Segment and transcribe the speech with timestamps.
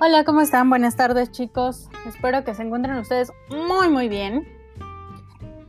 [0.00, 0.70] Hola, ¿cómo están?
[0.70, 1.88] Buenas tardes chicos.
[2.06, 4.46] Espero que se encuentren ustedes muy muy bien.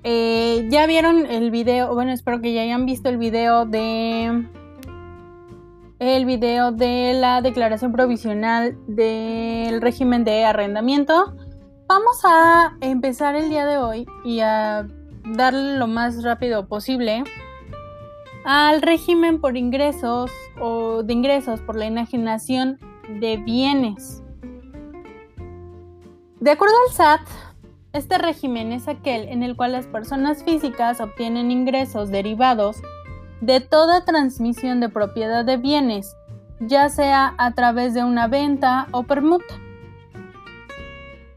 [0.03, 4.45] Eh, ya vieron el video, bueno, espero que ya hayan visto el video de
[5.97, 11.33] el video de la declaración provisional del régimen de arrendamiento.
[11.87, 14.85] Vamos a empezar el día de hoy y a
[15.25, 17.23] darle lo más rápido posible
[18.45, 20.29] al régimen por ingresos
[20.61, 22.77] o de ingresos por la enajenación
[23.19, 24.23] de bienes.
[26.39, 27.21] De acuerdo al SAT,
[27.91, 32.77] este régimen es aquel en el cual las personas físicas obtienen ingresos derivados
[33.41, 36.15] de toda transmisión de propiedad de bienes,
[36.59, 39.55] ya sea a través de una venta o permuta.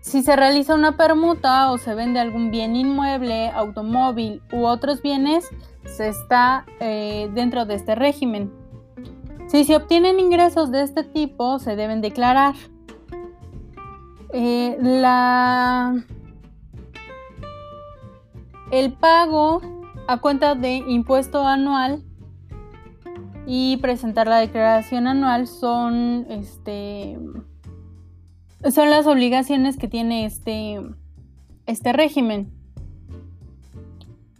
[0.00, 5.48] Si se realiza una permuta o se vende algún bien inmueble, automóvil u otros bienes,
[5.84, 8.61] se está eh, dentro de este régimen.
[9.52, 12.54] Si se obtienen ingresos de este tipo, se deben declarar.
[14.32, 14.78] Eh,
[18.70, 19.60] el pago
[20.08, 22.02] a cuenta de impuesto anual
[23.46, 27.18] y presentar la declaración anual son este
[28.70, 30.80] son las obligaciones que tiene este
[31.66, 32.50] este régimen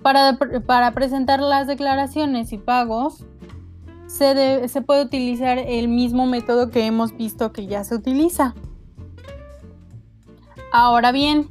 [0.01, 3.27] para, para presentar las declaraciones y pagos
[4.13, 8.55] se, puede utilizar el mismo método que hemos visto que ya se utiliza.
[10.71, 11.49] Ahora bien,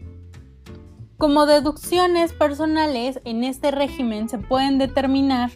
[1.17, 5.51] como deducciones personales en este régimen se pueden determinar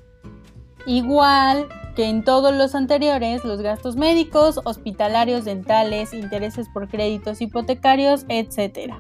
[0.88, 8.26] igual que en todos los anteriores los gastos médicos, hospitalarios, dentales, intereses por créditos hipotecarios,
[8.30, 8.96] etc.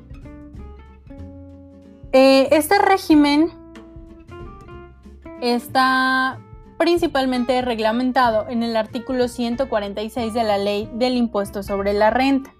[2.13, 3.51] Eh, este régimen
[5.41, 6.39] está
[6.77, 12.53] principalmente reglamentado en el artículo 146 de la Ley del Impuesto sobre la Renta.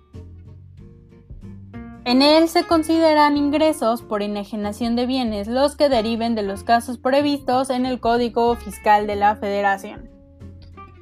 [2.06, 7.00] En él se consideran ingresos por enajenación de bienes los que deriven de los casos
[7.00, 10.10] previstos en el Código Fiscal de la Federación.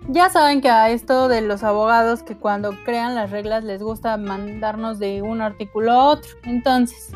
[0.07, 4.15] Ya saben que a esto de los abogados que cuando crean las reglas les gusta
[4.17, 6.29] mandarnos de un artículo a otro.
[6.43, 7.11] Entonces,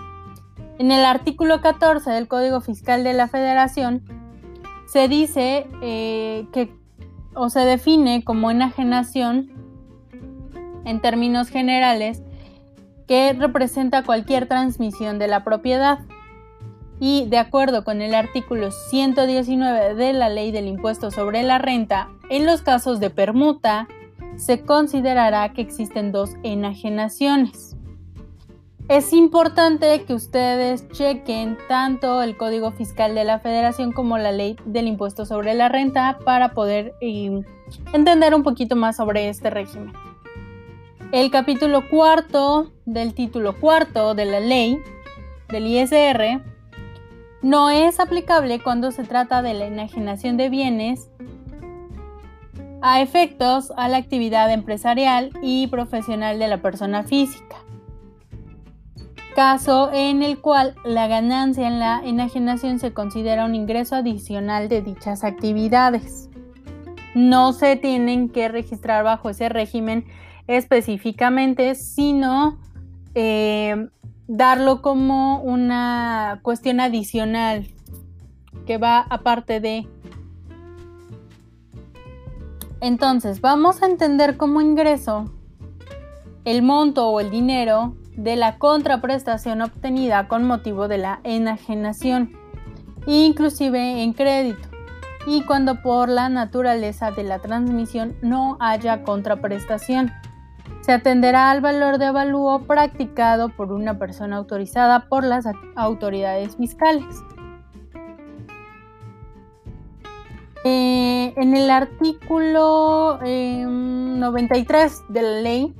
[0.79, 4.03] en el artículo 14 del Código Fiscal de la Federación
[4.97, 6.73] se dice eh, que
[7.35, 9.51] o se define como enajenación
[10.85, 12.23] en términos generales
[13.07, 15.99] que representa cualquier transmisión de la propiedad.
[16.99, 22.09] Y de acuerdo con el artículo 119 de la Ley del Impuesto sobre la Renta,
[22.31, 23.87] en los casos de permuta
[24.35, 27.66] se considerará que existen dos enajenaciones.
[28.89, 34.55] Es importante que ustedes chequen tanto el Código Fiscal de la Federación como la Ley
[34.63, 37.41] del Impuesto sobre la Renta para poder eh,
[37.91, 39.91] entender un poquito más sobre este régimen.
[41.11, 44.79] El capítulo cuarto del título cuarto de la ley
[45.49, 46.41] del ISR
[47.41, 51.09] no es aplicable cuando se trata de la enajenación de bienes
[52.81, 57.66] a efectos a la actividad empresarial y profesional de la persona física
[59.37, 64.81] caso en el cual la ganancia en la enajenación se considera un ingreso adicional de
[64.81, 66.27] dichas actividades.
[67.13, 70.05] No se tienen que registrar bajo ese régimen
[70.47, 72.57] específicamente, sino
[73.13, 73.89] eh,
[74.27, 77.67] darlo como una cuestión adicional
[78.65, 79.87] que va aparte de...
[82.81, 85.25] Entonces, vamos a entender como ingreso
[86.43, 92.33] el monto o el dinero de la contraprestación obtenida con motivo de la enajenación,
[93.05, 94.67] inclusive en crédito,
[95.25, 100.11] y cuando por la naturaleza de la transmisión no haya contraprestación.
[100.81, 105.45] Se atenderá al valor de avalúo practicado por una persona autorizada por las
[105.75, 107.23] autoridades fiscales.
[110.63, 115.75] Eh, en el artículo 93 em, de la ley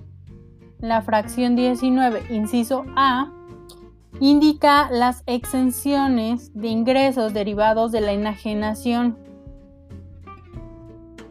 [0.79, 3.31] la fracción 19, inciso A,
[4.19, 9.18] indica las exenciones de ingresos derivados de la enajenación.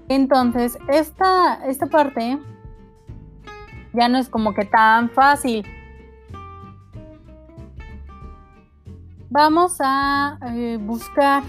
[0.09, 2.39] Entonces, esta, esta parte
[3.93, 5.67] ya no es como que tan fácil.
[9.31, 11.43] Vamos a eh, buscar.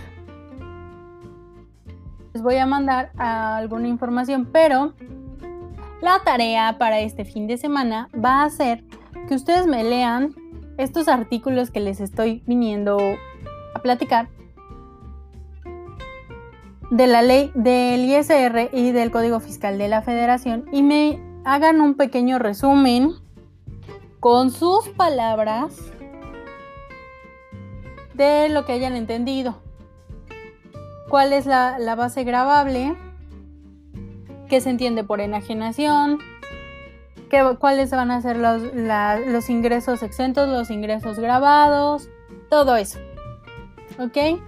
[2.34, 4.94] Les voy a mandar alguna información, pero
[6.02, 8.84] la tarea para este fin de semana va a ser
[9.28, 10.36] que ustedes me lean
[10.78, 12.98] estos artículos que les estoy viniendo
[13.74, 14.30] a platicar
[16.92, 21.82] de la ley del ISR y del Código Fiscal de la Federación y me hagan
[21.82, 23.14] un pequeño resumen
[24.20, 25.76] con sus palabras
[28.14, 29.56] de lo que hayan entendido.
[31.10, 32.98] ¿Cuál es la, base grabable?
[34.50, 36.20] ¿Qué se entiende por enajenación?
[37.30, 38.62] ¿Qué, ¿Cuáles van a ser los,
[39.28, 42.10] los ingresos exentos, los ingresos grabados?
[42.50, 43.00] Todo eso.
[44.00, 44.40] ¿Ok?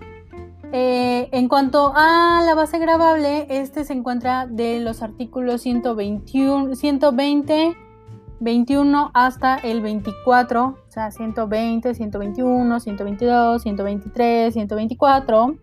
[0.72, 7.76] Eh, en cuanto a la base grabable, este se encuentra de los artículos 121, 120,
[8.40, 15.58] 21 hasta el 24, o sea, 120, 121, 122, 123, 124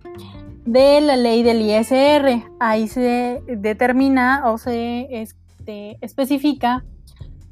[0.66, 2.44] de la ley del ISR.
[2.60, 6.84] Ahí se determina o se este, especifica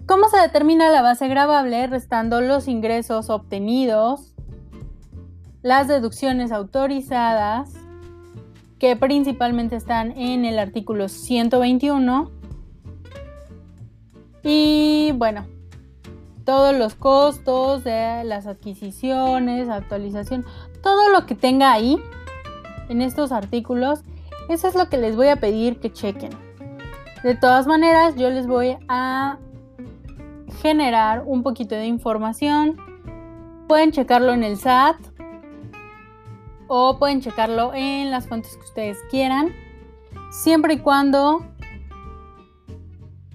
[0.07, 4.35] cómo se determina la base grabable restando los ingresos obtenidos
[5.65, 7.73] las deducciones autorizadas,
[8.79, 12.31] que principalmente están en el artículo 121.
[14.43, 15.47] Y bueno,
[16.45, 20.45] todos los costos de las adquisiciones, actualización,
[20.83, 21.99] todo lo que tenga ahí
[22.95, 24.03] en estos artículos,
[24.49, 26.31] eso es lo que les voy a pedir que chequen.
[27.23, 29.39] De todas maneras, yo les voy a
[30.63, 32.77] generar un poquito de información.
[33.67, 34.97] Pueden checarlo en el SAT
[36.69, 39.53] o pueden checarlo en las fuentes que ustedes quieran,
[40.31, 41.45] siempre y cuando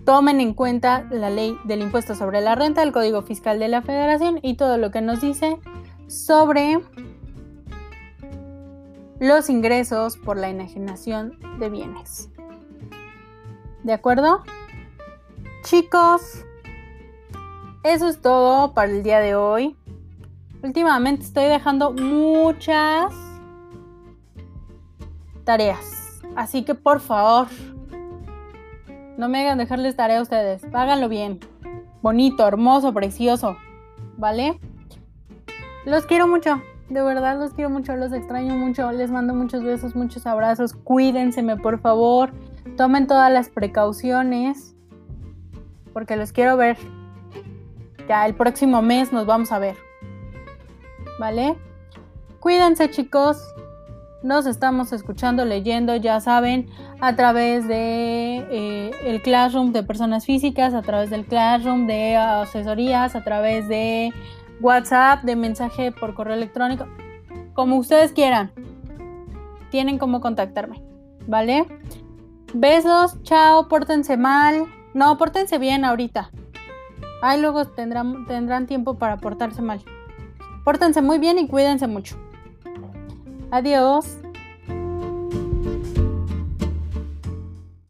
[0.06, 3.82] tomen en cuenta la ley del impuesto sobre la renta, el Código Fiscal de la
[3.82, 5.60] Federación y todo lo que nos dice
[6.08, 6.80] sobre
[9.20, 12.30] los ingresos por la enajenación de bienes.
[13.84, 14.44] ¿De acuerdo?
[15.64, 16.46] Chicos,
[17.84, 19.76] eso es todo para el día de hoy.
[20.64, 23.14] Últimamente estoy dejando muchas
[25.44, 26.22] tareas.
[26.36, 27.48] Así que por favor,
[29.18, 30.64] no me hagan dejarles tarea a ustedes.
[30.74, 31.40] Háganlo bien.
[32.02, 33.58] Bonito, hermoso, precioso.
[34.18, 34.60] ¿Vale?
[35.86, 36.62] Los quiero mucho.
[36.90, 38.92] De verdad los quiero mucho, los extraño mucho.
[38.92, 40.74] Les mando muchos besos, muchos abrazos.
[40.74, 42.32] Cuídenseme, por favor.
[42.78, 44.76] Tomen todas las precauciones.
[45.94, 46.78] Porque los quiero ver.
[48.08, 49.76] Ya el próximo mes nos vamos a ver.
[51.20, 51.56] ¿vale?
[52.40, 53.38] Cuídense chicos,
[54.24, 56.70] nos estamos escuchando, leyendo, ya saben,
[57.02, 63.16] a través de eh, el Classroom de personas físicas, a través del Classroom de asesorías,
[63.16, 64.12] a través de
[64.62, 66.86] WhatsApp, de mensaje por correo electrónico,
[67.54, 68.52] como ustedes quieran.
[69.72, 70.82] Tienen como contactarme,
[71.28, 71.66] ¿vale?
[72.54, 74.66] Besos, chao, pórtense mal.
[74.94, 76.32] No, pórtense bien ahorita.
[77.22, 79.84] Ahí luego tendrán, tendrán tiempo para portarse mal.
[80.64, 82.18] Pórtense muy bien y cuídense mucho.
[83.52, 84.19] Adiós.